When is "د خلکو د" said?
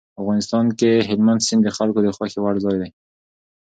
1.65-2.07